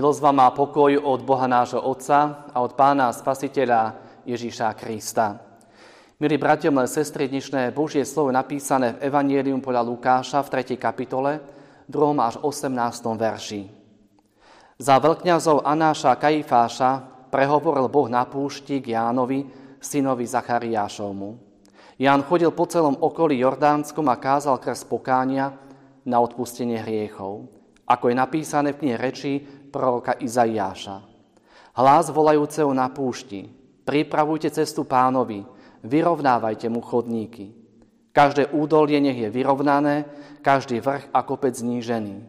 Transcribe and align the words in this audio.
Milosť 0.00 0.24
vám 0.24 0.36
má 0.40 0.48
pokoj 0.56 0.96
od 0.96 1.20
Boha 1.28 1.44
nášho 1.44 1.76
Otca 1.76 2.48
a 2.56 2.64
od 2.64 2.72
Pána 2.72 3.12
Spasiteľa 3.12 4.00
Ježíša 4.24 4.72
Krista. 4.72 5.36
Milí 6.16 6.40
bratia, 6.40 6.72
milé 6.72 6.88
sestry, 6.88 7.28
dnešné 7.28 7.68
Božie 7.76 8.08
slovo 8.08 8.32
napísané 8.32 8.96
v 8.96 9.12
Evangelium 9.12 9.60
podľa 9.60 9.84
Lukáša 9.84 10.40
v 10.40 10.56
3. 10.56 10.80
kapitole, 10.80 11.44
2. 11.84 12.16
až 12.16 12.40
18. 12.40 12.72
verši. 13.12 13.68
Za 14.80 14.96
veľkňazov 15.04 15.68
Anáša 15.68 16.16
Kajfáša 16.16 16.90
prehovoril 17.28 17.92
Boh 17.92 18.08
na 18.08 18.24
púšti 18.24 18.80
k 18.80 18.96
Jánovi, 18.96 19.52
synovi 19.84 20.24
Zachariášovmu. 20.24 21.36
Ján 22.00 22.24
chodil 22.24 22.48
po 22.56 22.64
celom 22.64 22.96
okolí 22.96 23.36
Jordánskom 23.36 24.08
a 24.08 24.16
kázal 24.16 24.64
krst 24.64 24.88
pokánia 24.88 25.60
na 26.08 26.24
odpustenie 26.24 26.80
hriechov, 26.80 27.52
ako 27.84 28.08
je 28.08 28.16
napísané 28.16 28.72
v 28.72 28.80
knihe 28.80 28.96
reči 28.96 29.59
proroka 29.70 30.18
Izaiáša. 30.18 31.00
Hlas 31.78 32.10
volajúceho 32.10 32.74
na 32.74 32.90
púšti, 32.90 33.46
pripravujte 33.86 34.50
cestu 34.50 34.82
pánovi, 34.82 35.46
vyrovnávajte 35.86 36.66
mu 36.66 36.82
chodníky. 36.82 37.54
Každé 38.10 38.50
údolie 38.50 38.98
nech 38.98 39.16
je 39.16 39.30
vyrovnané, 39.30 40.04
každý 40.42 40.82
vrch 40.82 41.14
a 41.14 41.22
kopec 41.22 41.54
znížený. 41.54 42.26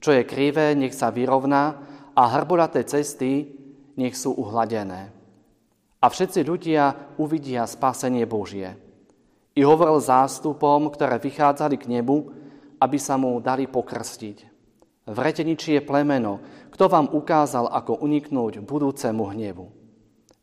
Čo 0.00 0.16
je 0.16 0.24
krivé, 0.24 0.72
nech 0.72 0.96
sa 0.96 1.12
vyrovná 1.12 1.84
a 2.16 2.22
hrbolaté 2.26 2.82
cesty 2.88 3.52
nech 3.98 4.16
sú 4.16 4.32
uhladené. 4.34 5.12
A 5.98 6.06
všetci 6.06 6.46
ľudia 6.46 7.14
uvidia 7.18 7.66
spasenie 7.66 8.24
Božie. 8.24 8.78
I 9.58 9.66
hovoril 9.66 9.98
zástupom, 9.98 10.86
ktoré 10.94 11.18
vychádzali 11.18 11.76
k 11.76 11.90
nebu, 11.90 12.30
aby 12.78 12.98
sa 13.02 13.18
mu 13.18 13.34
dali 13.42 13.66
pokrstiť. 13.66 14.57
Vreteniči 15.08 15.80
je 15.80 15.82
plemeno, 15.82 16.44
kto 16.68 16.84
vám 16.84 17.08
ukázal, 17.08 17.72
ako 17.72 18.04
uniknúť 18.04 18.60
budúcemu 18.60 19.24
hnevu. 19.32 19.66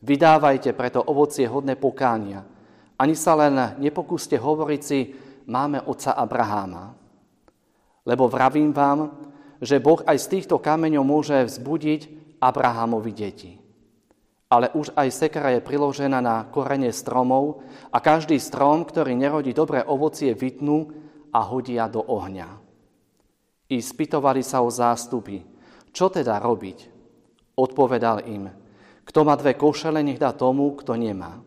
Vydávajte 0.02 0.74
preto 0.74 1.06
ovocie 1.06 1.46
hodné 1.46 1.78
pokánia. 1.78 2.42
Ani 2.98 3.14
sa 3.14 3.38
len 3.38 3.78
nepokúste 3.78 4.42
hovoriť 4.42 4.82
si, 4.82 5.14
máme 5.46 5.86
otca 5.86 6.18
Abraháma. 6.18 6.98
Lebo 8.10 8.26
vravím 8.26 8.74
vám, 8.74 9.14
že 9.62 9.78
Boh 9.78 10.02
aj 10.02 10.18
z 10.18 10.28
týchto 10.38 10.58
kameňov 10.58 11.06
môže 11.06 11.38
vzbudiť 11.46 12.02
Abrahámovi 12.42 13.12
deti. 13.14 13.54
Ale 14.50 14.74
už 14.74 14.98
aj 14.98 15.10
sekra 15.14 15.54
je 15.54 15.62
priložená 15.62 16.22
na 16.26 16.46
korene 16.50 16.90
stromov 16.90 17.62
a 17.94 18.02
každý 18.02 18.42
strom, 18.42 18.82
ktorý 18.86 19.14
nerodí 19.14 19.54
dobré 19.54 19.86
ovocie, 19.86 20.34
vytnú 20.34 20.90
a 21.34 21.42
hodia 21.46 21.86
do 21.86 22.02
ohňa. 22.02 22.65
I 23.70 23.82
spýtovali 23.82 24.46
sa 24.46 24.62
o 24.62 24.70
zástupy, 24.70 25.42
čo 25.90 26.12
teda 26.12 26.38
robiť? 26.38 26.94
Odpovedal 27.56 28.28
im, 28.28 28.52
kto 29.06 29.20
má 29.24 29.38
dve 29.40 29.56
košele, 29.56 30.04
nech 30.04 30.20
dá 30.20 30.34
tomu, 30.36 30.76
kto 30.76 30.98
nemá. 30.98 31.40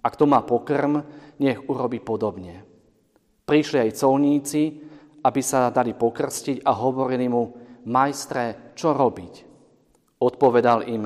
A 0.00 0.06
kto 0.08 0.24
má 0.24 0.40
pokrm, 0.40 1.04
nech 1.36 1.60
urobi 1.68 2.00
podobne. 2.00 2.64
Prišli 3.44 3.84
aj 3.84 3.98
colníci, 4.00 4.62
aby 5.20 5.40
sa 5.44 5.68
dali 5.68 5.92
pokrstiť 5.92 6.64
a 6.64 6.72
hovorili 6.72 7.28
mu, 7.28 7.42
majstre, 7.84 8.72
čo 8.72 8.96
robiť? 8.96 9.34
Odpovedal 10.22 10.88
im, 10.88 11.04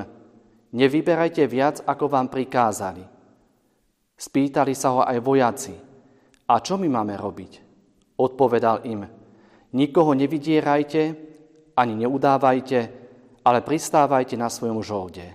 nevyberajte 0.71 1.43
viac, 1.51 1.83
ako 1.83 2.07
vám 2.07 2.31
prikázali. 2.31 3.03
Spýtali 4.15 4.75
sa 4.79 4.95
ho 4.95 5.01
aj 5.03 5.19
vojaci, 5.19 5.75
a 6.45 6.55
čo 6.61 6.77
my 6.79 6.87
máme 6.87 7.19
robiť? 7.19 7.53
Odpovedal 8.21 8.87
im, 8.87 9.03
nikoho 9.75 10.15
nevydierajte, 10.15 11.03
ani 11.75 11.95
neudávajte, 12.07 12.79
ale 13.43 13.59
pristávajte 13.61 14.39
na 14.39 14.47
svojom 14.47 14.81
žolde. 14.81 15.27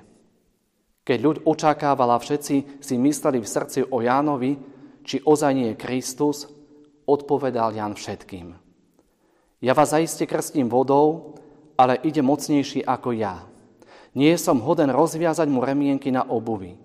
Keď 1.03 1.17
ľud 1.19 1.37
očakávala, 1.43 2.17
všetci 2.17 2.79
si 2.79 2.95
mysleli 2.95 3.43
v 3.43 3.51
srdci 3.51 3.79
o 3.91 3.99
Jánovi, 3.99 4.55
či 5.03 5.19
ozaj 5.19 5.51
nie 5.51 5.67
je 5.73 5.81
Kristus, 5.81 6.47
odpovedal 7.03 7.75
Ján 7.75 7.97
všetkým. 7.97 8.55
Ja 9.59 9.75
vás 9.75 9.91
zaiste 9.91 10.23
krstím 10.23 10.71
vodou, 10.71 11.35
ale 11.75 11.99
ide 12.05 12.23
mocnejší 12.23 12.85
ako 12.85 13.11
ja. 13.11 13.43
Nie 14.15 14.39
som 14.39 14.63
hoden 14.63 14.89
rozviazať 14.93 15.47
mu 15.51 15.61
remienky 15.65 16.09
na 16.13 16.23
obuvi. 16.23 16.77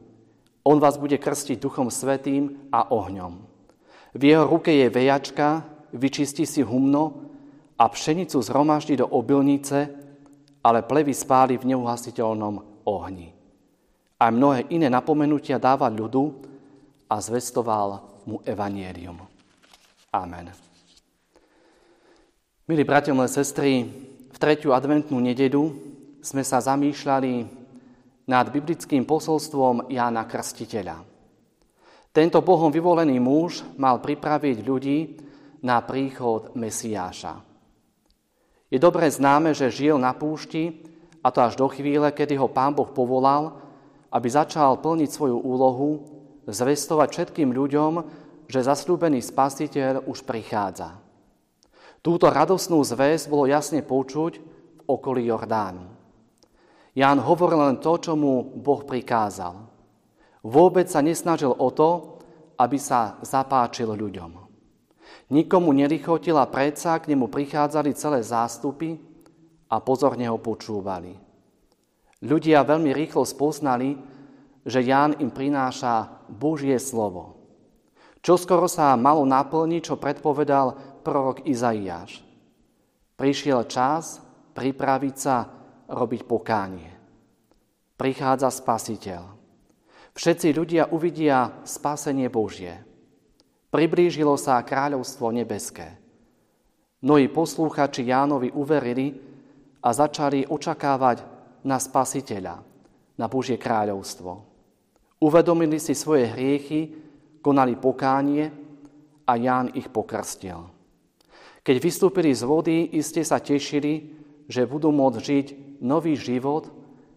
On 0.65 0.81
vás 0.81 0.97
bude 0.97 1.21
krstiť 1.21 1.61
Duchom 1.61 1.93
Svetým 1.93 2.69
a 2.73 2.89
ohňom. 2.91 3.45
V 4.17 4.23
jeho 4.25 4.49
ruke 4.49 4.73
je 4.73 4.89
vejačka, 4.89 5.67
vyčistí 5.93 6.49
si 6.49 6.65
humno 6.65 7.34
a 7.75 7.85
pšenicu 7.91 8.39
zhromaždí 8.39 8.97
do 8.97 9.07
obilnice, 9.11 9.91
ale 10.65 10.87
plevy 10.87 11.13
spáli 11.13 11.59
v 11.59 11.75
neuhasiteľnom 11.75 12.87
ohni. 12.87 13.29
Aj 14.17 14.31
mnohé 14.31 14.71
iné 14.71 14.89
napomenutia 14.89 15.59
dáva 15.59 15.91
ľudu 15.91 16.33
a 17.11 17.19
zvestoval 17.19 18.23
mu 18.25 18.41
evanielium. 18.47 19.21
Amen. 20.15 20.49
Milí 22.65 22.81
bratia, 22.87 23.13
milé 23.13 23.29
sestry, 23.29 23.85
v 24.33 24.37
tretiu 24.41 24.73
adventnú 24.73 25.21
nededu 25.21 25.77
sme 26.25 26.41
sa 26.41 26.65
zamýšľali 26.65 27.45
nad 28.25 28.49
biblickým 28.49 29.05
posolstvom 29.05 29.93
Jána 29.93 30.25
Krstiteľa. 30.25 31.05
Tento 32.15 32.41
Bohom 32.41 32.73
vyvolený 32.73 33.21
muž 33.21 33.61
mal 33.77 34.01
pripraviť 34.01 34.57
ľudí 34.65 34.99
na 35.67 35.83
príchod 35.85 36.57
Mesiáša. 36.57 37.54
Je 38.75 38.83
dobre 38.83 39.07
známe, 39.07 39.55
že 39.55 39.71
žil 39.71 39.95
na 40.03 40.11
púšti 40.11 40.83
a 41.23 41.31
to 41.31 41.39
až 41.47 41.55
do 41.55 41.71
chvíle, 41.71 42.11
kedy 42.11 42.35
ho 42.35 42.51
pán 42.51 42.75
Boh 42.75 42.91
povolal, 42.91 43.55
aby 44.11 44.27
začal 44.27 44.83
plniť 44.83 45.15
svoju 45.15 45.39
úlohu, 45.39 46.03
zvestovať 46.51 47.09
všetkým 47.15 47.55
ľuďom, 47.55 48.03
že 48.51 48.67
zasľúbený 48.67 49.23
spasiteľ 49.23 50.11
už 50.11 50.27
prichádza. 50.27 50.99
Túto 52.03 52.27
radosnú 52.27 52.83
zväz 52.83 53.31
bolo 53.31 53.47
jasne 53.47 53.79
počuť 53.79 54.43
v 54.43 54.81
okolí 54.91 55.31
Jordánu. 55.31 55.95
Ján 56.99 57.23
hovoril 57.23 57.63
len 57.63 57.79
to, 57.79 57.95
čo 57.95 58.19
mu 58.19 58.43
Boh 58.43 58.83
prikázal. 58.83 59.71
Vôbec 60.43 60.91
sa 60.91 60.99
nesnažil 60.99 61.55
o 61.55 61.71
to, 61.71 62.19
aby 62.59 62.75
sa 62.83 63.23
zapáčil 63.23 63.95
ľuďom. 63.95 64.44
Nikomu 65.33 65.73
nelichotila 65.73 66.47
predsa, 66.49 67.01
k 67.01 67.13
nemu 67.13 67.33
prichádzali 67.33 67.97
celé 67.97 68.21
zástupy 68.21 69.01
a 69.73 69.81
pozorne 69.81 70.29
ho 70.29 70.39
počúvali. 70.39 71.17
Ľudia 72.25 72.65
veľmi 72.65 72.93
rýchlo 72.93 73.25
spoznali, 73.25 73.97
že 74.65 74.81
Ján 74.81 75.21
im 75.21 75.29
prináša 75.29 76.25
Božie 76.29 76.81
slovo. 76.81 77.37
Čo 78.25 78.41
skoro 78.41 78.65
sa 78.65 78.97
malo 78.97 79.29
naplniť, 79.29 79.83
čo 79.85 80.01
predpovedal 80.01 81.01
prorok 81.05 81.45
Izaiáš. 81.45 82.25
Prišiel 83.21 83.69
čas 83.69 84.25
pripraviť 84.57 85.15
sa 85.21 85.45
robiť 85.93 86.25
pokánie. 86.25 86.89
Prichádza 88.01 88.49
spasiteľ. 88.49 89.23
Všetci 90.17 90.49
ľudia 90.57 90.89
uvidia 90.95 91.61
spasenie 91.69 92.33
Božie. 92.33 92.94
Priblížilo 93.75 94.39
sa 94.39 94.63
kráľovstvo 94.63 95.35
nebeské. 95.35 95.99
Mnohí 97.03 97.27
poslúchači 97.27 98.07
Jánovi 98.07 98.55
uverili 98.55 99.19
a 99.83 99.91
začali 99.91 100.47
očakávať 100.47 101.27
na 101.67 101.83
spasiteľa, 101.83 102.63
na 103.19 103.27
Božie 103.27 103.59
kráľovstvo. 103.59 104.47
Uvedomili 105.19 105.83
si 105.83 105.91
svoje 105.99 106.31
hriechy, 106.31 106.95
konali 107.43 107.75
pokánie 107.75 108.55
a 109.27 109.35
Ján 109.35 109.75
ich 109.75 109.91
pokrstil. 109.91 110.71
Keď 111.67 111.77
vystúpili 111.83 112.31
z 112.31 112.47
vody, 112.47 112.95
iste 112.95 113.27
sa 113.27 113.43
tešili, 113.43 114.15
že 114.47 114.71
budú 114.71 114.95
môcť 114.95 115.19
žiť 115.19 115.47
nový 115.83 116.15
život 116.15 116.71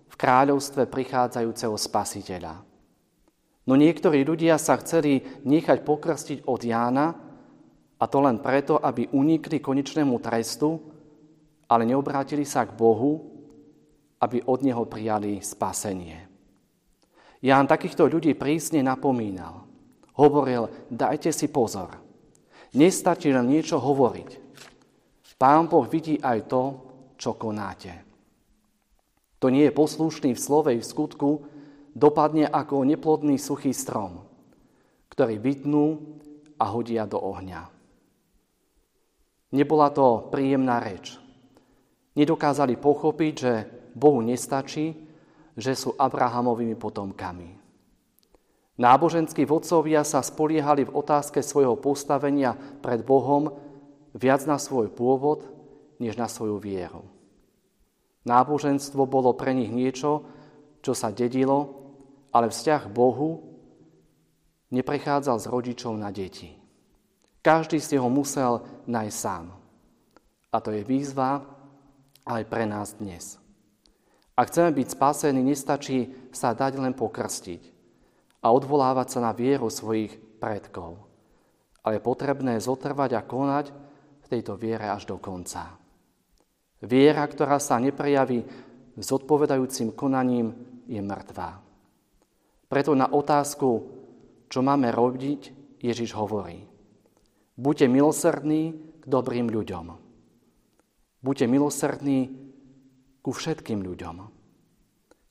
v 0.10 0.16
kráľovstve 0.18 0.90
prichádzajúceho 0.90 1.78
spasiteľa. 1.78 2.67
No 3.68 3.76
niektorí 3.76 4.24
ľudia 4.24 4.56
sa 4.56 4.80
chceli 4.80 5.20
nechať 5.44 5.84
pokrstiť 5.84 6.48
od 6.48 6.62
Jána, 6.64 7.08
a 7.98 8.06
to 8.06 8.18
len 8.22 8.40
preto, 8.40 8.78
aby 8.78 9.10
unikli 9.12 9.58
konečnému 9.58 10.22
trestu, 10.22 10.78
ale 11.68 11.84
neobrátili 11.84 12.46
sa 12.46 12.64
k 12.64 12.78
Bohu, 12.78 13.26
aby 14.22 14.46
od 14.46 14.60
Neho 14.64 14.86
prijali 14.86 15.42
spasenie. 15.42 16.30
Ján 17.42 17.70
takýchto 17.70 18.06
ľudí 18.10 18.34
prísne 18.34 18.82
napomínal. 18.82 19.66
Hovoril, 20.18 20.90
dajte 20.90 21.30
si 21.30 21.50
pozor. 21.50 21.94
Nestačí 22.74 23.30
len 23.30 23.46
niečo 23.46 23.78
hovoriť. 23.78 24.30
Pán 25.38 25.70
Boh 25.70 25.86
vidí 25.86 26.18
aj 26.18 26.50
to, 26.50 26.64
čo 27.14 27.38
konáte. 27.38 27.94
To 29.38 29.54
nie 29.54 29.70
je 29.70 29.78
poslušný 29.78 30.34
v 30.34 30.42
slove 30.42 30.74
i 30.74 30.82
v 30.82 30.86
skutku, 30.86 31.46
dopadne 31.98 32.46
ako 32.46 32.86
neplodný 32.86 33.42
suchý 33.42 33.74
strom, 33.74 34.22
ktorý 35.10 35.42
vytnú 35.42 35.86
a 36.62 36.70
hodia 36.70 37.10
do 37.10 37.18
ohňa. 37.18 37.74
Nebola 39.58 39.90
to 39.90 40.30
príjemná 40.30 40.78
reč. 40.78 41.18
Nedokázali 42.14 42.78
pochopiť, 42.78 43.34
že 43.34 43.54
Bohu 43.98 44.22
nestačí, 44.22 44.94
že 45.58 45.74
sú 45.74 45.98
Abrahamovými 45.98 46.78
potomkami. 46.78 47.58
Náboženskí 48.78 49.50
vodcovia 49.50 50.06
sa 50.06 50.22
spoliehali 50.22 50.86
v 50.86 50.94
otázke 50.94 51.42
svojho 51.42 51.74
postavenia 51.82 52.54
pred 52.54 53.02
Bohom 53.02 53.50
viac 54.14 54.46
na 54.46 54.62
svoj 54.62 54.94
pôvod, 54.94 55.50
než 55.98 56.14
na 56.14 56.30
svoju 56.30 56.62
vieru. 56.62 57.02
Náboženstvo 58.30 59.10
bolo 59.10 59.34
pre 59.34 59.58
nich 59.58 59.74
niečo, 59.74 60.30
čo 60.86 60.94
sa 60.94 61.10
dedilo, 61.10 61.77
ale 62.38 62.54
vzťah 62.54 62.86
k 62.86 62.94
Bohu 62.94 63.42
neprechádzal 64.70 65.42
z 65.42 65.50
rodičov 65.50 65.98
na 65.98 66.14
deti. 66.14 66.54
Každý 67.42 67.82
si 67.82 67.98
ho 67.98 68.06
musel 68.14 68.62
nájsť 68.86 69.18
sám. 69.18 69.58
A 70.54 70.58
to 70.62 70.70
je 70.70 70.86
výzva 70.86 71.42
aj 72.30 72.46
pre 72.46 72.70
nás 72.70 72.94
dnes. 73.02 73.42
Ak 74.38 74.54
chceme 74.54 74.70
byť 74.70 74.88
spasení, 74.94 75.42
nestačí 75.42 76.14
sa 76.30 76.54
dať 76.54 76.78
len 76.78 76.94
pokrstiť 76.94 77.74
a 78.46 78.54
odvolávať 78.54 79.18
sa 79.18 79.20
na 79.26 79.34
vieru 79.34 79.74
svojich 79.74 80.38
predkov. 80.38 81.02
Ale 81.82 81.98
je 81.98 82.06
potrebné 82.06 82.62
zotrvať 82.62 83.18
a 83.18 83.26
konať 83.26 83.66
v 84.22 84.26
tejto 84.30 84.54
viere 84.54 84.94
až 84.94 85.10
do 85.10 85.18
konca. 85.18 85.74
Viera, 86.86 87.26
ktorá 87.26 87.58
sa 87.58 87.82
neprejaví 87.82 88.46
zodpovedajúcim 88.94 89.98
konaním, 89.98 90.54
je 90.86 91.02
mŕtvá. 91.02 91.67
Preto 92.68 92.92
na 92.96 93.08
otázku, 93.08 93.70
čo 94.52 94.60
máme 94.60 94.92
robiť, 94.92 95.42
Ježiš 95.80 96.12
hovorí. 96.20 96.68
Buďte 97.56 97.88
milosrdní 97.88 98.62
k 99.02 99.06
dobrým 99.08 99.48
ľuďom. 99.48 99.88
Buďte 101.24 101.46
milosrdní 101.48 102.20
ku 103.24 103.32
všetkým 103.32 103.82
ľuďom. 103.82 104.18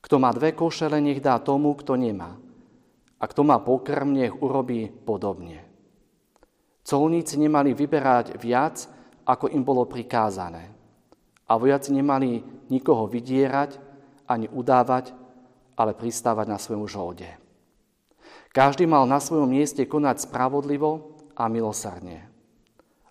Kto 0.01 0.17
má 0.23 0.31
dve 0.33 0.57
košele, 0.57 1.03
nech 1.03 1.21
dá 1.21 1.37
tomu, 1.43 1.77
kto 1.77 1.99
nemá. 1.99 2.39
A 3.17 3.25
kto 3.27 3.43
má 3.45 3.59
pokrm, 3.61 4.13
nech 4.13 4.33
urobí 4.33 4.89
podobne. 4.89 5.67
Colníci 6.87 7.37
nemali 7.43 7.75
vyberať 7.75 8.39
viac, 8.39 8.87
ako 9.27 9.51
im 9.51 9.67
bolo 9.67 9.91
prikázané. 9.91 10.71
A 11.51 11.53
vojaci 11.59 11.91
nemali 11.91 12.43
nikoho 12.71 13.11
vydierať 13.11 13.83
ani 14.31 14.47
udávať, 14.47 15.26
ale 15.77 15.93
pristávať 15.93 16.47
na 16.49 16.59
svojom 16.59 16.89
žolde. 16.89 17.29
Každý 18.51 18.89
mal 18.89 19.05
na 19.05 19.21
svojom 19.21 19.53
mieste 19.53 19.85
konať 19.85 20.27
spravodlivo 20.27 21.13
a 21.37 21.45
milosrdne, 21.53 22.25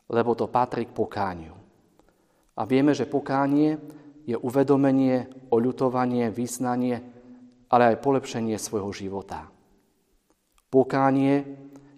lebo 0.09 0.33
to 0.33 0.49
patrí 0.49 0.89
k 0.89 0.97
pokániu. 0.97 1.53
A 2.57 2.65
vieme, 2.65 2.97
že 2.97 3.05
pokánie 3.05 3.77
je 4.25 4.33
uvedomenie, 4.33 5.29
oľutovanie, 5.53 6.33
vyznanie, 6.33 6.97
ale 7.69 7.93
aj 7.93 8.01
polepšenie 8.01 8.57
svojho 8.57 8.89
života. 8.89 9.45
Pokánie 10.73 11.45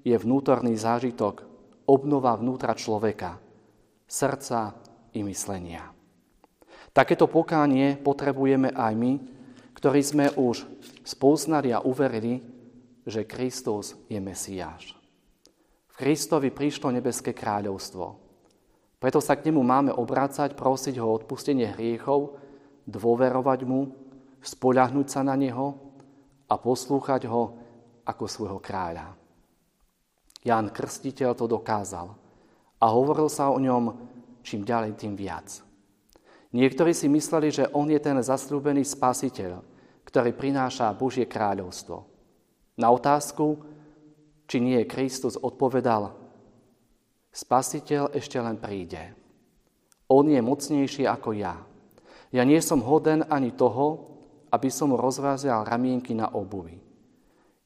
je 0.04 0.16
vnútorný 0.20 0.76
zážitok, 0.76 1.48
obnova 1.88 2.36
vnútra 2.36 2.76
človeka, 2.76 3.40
srdca 4.04 4.76
i 5.16 5.24
myslenia. 5.24 5.88
Takéto 6.92 7.32
pokánie 7.32 7.96
potrebujeme 7.96 8.76
aj 8.76 8.94
my, 8.98 9.14
ktorí 9.78 10.02
sme 10.02 10.34
už 10.34 10.66
spoznali 11.06 11.70
a 11.70 11.86
uverili, 11.86 12.42
že 13.06 13.30
Kristus 13.30 13.94
je 14.10 14.18
Mesiáš. 14.18 14.98
V 15.94 15.96
Kristovi 15.96 16.50
prišlo 16.50 16.90
nebeské 16.90 17.38
kráľovstvo. 17.38 18.06
Preto 18.98 19.22
sa 19.22 19.38
k 19.38 19.54
nemu 19.54 19.62
máme 19.62 19.92
obrácať, 19.94 20.58
prosiť 20.58 20.98
ho 20.98 21.14
o 21.14 21.16
odpustenie 21.22 21.70
hriechov, 21.78 22.42
dôverovať 22.90 23.60
mu, 23.70 23.94
spoľahnúť 24.42 25.08
sa 25.14 25.22
na 25.22 25.38
neho 25.38 25.78
a 26.50 26.58
poslúchať 26.58 27.30
ho 27.30 27.62
ako 28.02 28.26
svojho 28.26 28.58
kráľa. 28.58 29.14
Ján 30.42 30.74
Krstiteľ 30.74 31.38
to 31.38 31.46
dokázal 31.46 32.18
a 32.82 32.86
hovoril 32.90 33.30
sa 33.30 33.54
o 33.54 33.62
ňom 33.62 33.94
čím 34.42 34.66
ďalej, 34.66 34.98
tým 34.98 35.14
viac. 35.14 35.60
Niektorí 36.58 36.98
si 36.98 37.06
mysleli, 37.06 37.54
že 37.54 37.70
on 37.70 37.86
je 37.94 38.02
ten 38.02 38.18
zasľúbený 38.18 38.82
spasiteľ, 38.82 39.62
ktorý 40.10 40.34
prináša 40.34 40.90
Božie 40.98 41.30
kráľovstvo. 41.30 42.02
Na 42.82 42.90
otázku, 42.90 43.62
či 44.50 44.58
nie 44.58 44.82
je 44.82 44.90
Kristus, 44.90 45.38
odpovedal, 45.38 46.18
Spasiteľ 47.38 48.18
ešte 48.18 48.42
len 48.42 48.58
príde. 48.58 49.14
On 50.10 50.26
je 50.26 50.42
mocnejší 50.42 51.06
ako 51.06 51.38
ja. 51.38 51.62
Ja 52.34 52.42
nie 52.42 52.58
som 52.66 52.82
hoden 52.82 53.30
ani 53.30 53.54
toho, 53.54 54.10
aby 54.50 54.74
som 54.74 54.98
rozvázal 54.98 55.70
ramienky 55.70 56.18
na 56.18 56.34
obuvi. 56.34 56.82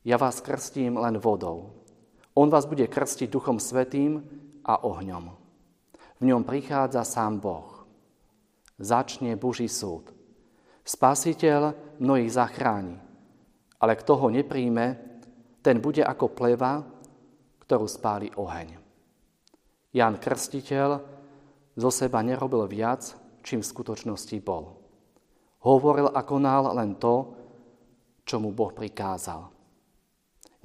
Ja 0.03 0.19
vás 0.19 0.43
krstím 0.43 0.99
len 0.99 1.23
vodou. 1.23 1.71
On 2.35 2.51
vás 2.51 2.67
bude 2.67 2.83
krstiť 2.83 3.31
Duchom 3.31 3.63
Svetým 3.63 4.27
a 4.67 4.83
ohňom. 4.83 5.31
V 6.19 6.23
ňom 6.27 6.43
prichádza 6.43 7.07
sám 7.07 7.39
Boh. 7.39 7.70
Začne 8.81 9.37
Boží 9.37 9.69
súd. 9.69 10.09
Spasiteľ 10.81 11.77
mnohých 12.01 12.33
zachráni, 12.33 12.97
ale 13.77 13.93
kto 13.93 14.17
ho 14.17 14.27
nepríjme, 14.33 14.97
ten 15.61 15.77
bude 15.77 16.01
ako 16.01 16.33
pleva, 16.33 16.81
ktorú 17.61 17.85
spáli 17.85 18.33
oheň. 18.33 18.81
Jan 19.93 20.17
Krstiteľ 20.17 20.97
zo 21.77 21.89
seba 21.93 22.25
nerobil 22.25 22.65
viac, 22.65 23.13
čím 23.45 23.61
v 23.61 23.69
skutočnosti 23.69 24.37
bol. 24.41 24.81
Hovoril 25.61 26.09
a 26.09 26.25
konal 26.25 26.73
len 26.73 26.97
to, 26.97 27.37
čo 28.25 28.41
mu 28.41 28.49
Boh 28.49 28.73
prikázal. 28.73 29.53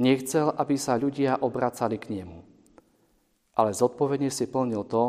Nechcel, 0.00 0.56
aby 0.56 0.76
sa 0.80 0.96
ľudia 0.96 1.44
obracali 1.44 2.00
k 2.00 2.16
nemu, 2.16 2.40
ale 3.60 3.76
zodpovedne 3.76 4.32
si 4.32 4.48
plnil 4.48 4.88
to, 4.88 5.04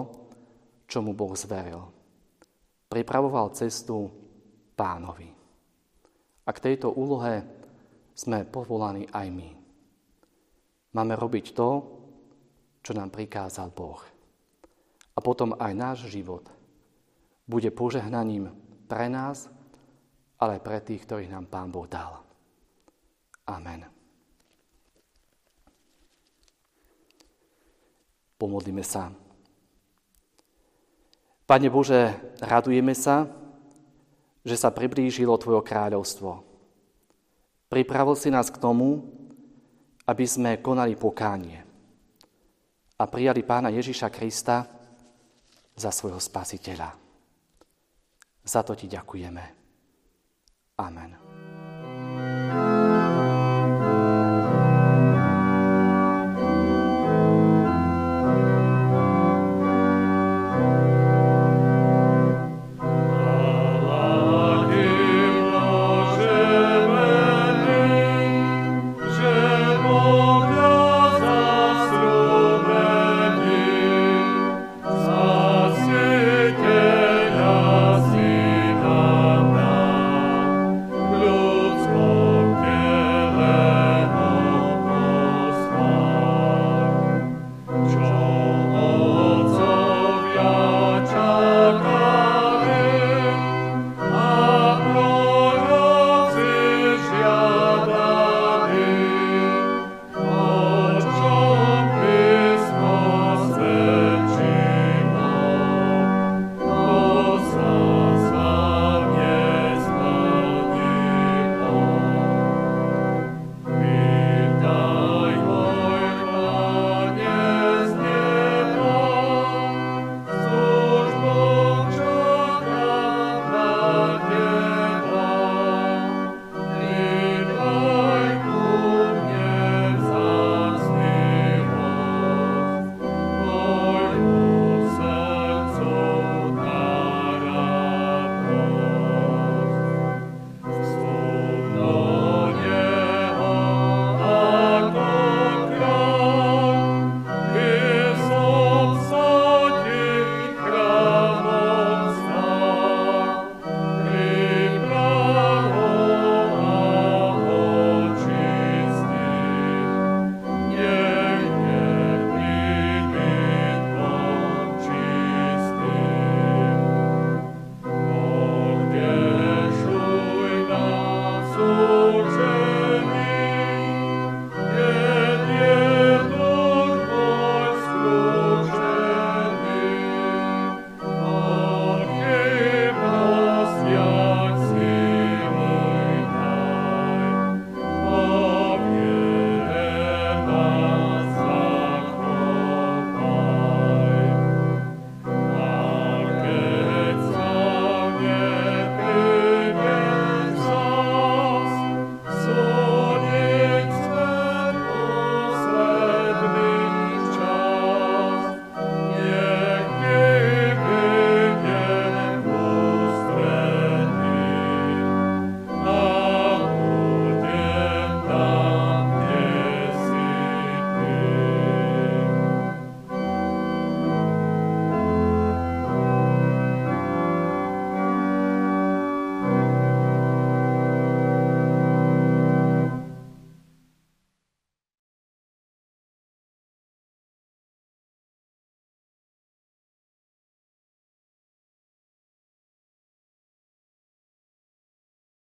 čo 0.91 0.99
mu 0.99 1.15
Boh 1.15 1.31
zveril. 1.35 1.96
Pripravoval 2.87 3.51
cestu 3.51 4.07
pánovi. 4.75 5.27
A 6.47 6.49
k 6.55 6.63
tejto 6.63 6.95
úlohe 6.95 7.43
sme 8.15 8.47
povolaní 8.47 9.03
aj 9.11 9.27
my. 9.27 9.49
Máme 10.95 11.13
robiť 11.19 11.51
to, 11.51 11.69
čo 12.79 12.95
nám 12.95 13.11
prikázal 13.11 13.69
Boh. 13.75 13.99
A 15.13 15.19
potom 15.19 15.51
aj 15.59 15.73
náš 15.75 15.99
život 16.07 16.47
bude 17.43 17.67
požehnaním 17.75 18.55
pre 18.87 19.11
nás, 19.11 19.51
ale 20.39 20.63
pre 20.63 20.79
tých, 20.79 21.03
ktorých 21.03 21.33
nám 21.33 21.51
Pán 21.51 21.69
Boh 21.73 21.89
dal. 21.89 22.23
Amen. 23.49 23.83
Pomodlíme 28.37 28.85
sa. 28.85 29.26
Pane 31.47 31.71
Bože, 31.71 32.11
radujeme 32.43 32.91
sa, 32.91 33.23
že 34.43 34.59
sa 34.59 34.67
priblížilo 34.67 35.31
Tvoje 35.39 35.63
kráľovstvo. 35.63 36.43
Pripravil 37.71 38.15
si 38.19 38.27
nás 38.27 38.51
k 38.51 38.59
tomu, 38.59 39.07
aby 40.07 40.27
sme 40.27 40.59
konali 40.59 40.99
pokánie 40.99 41.63
a 42.99 43.03
prijali 43.07 43.47
pána 43.47 43.71
Ježiša 43.71 44.11
Krista 44.11 44.67
za 45.71 45.91
svojho 45.91 46.19
spasiteľa. 46.19 46.91
Za 48.43 48.63
to 48.67 48.75
ti 48.75 48.91
ďakujeme. 48.91 49.43
Amen. 50.79 51.11